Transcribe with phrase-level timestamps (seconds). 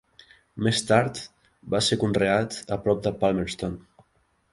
[0.67, 1.19] Més tard
[1.73, 3.77] va ser conreat a prop de Palmerston.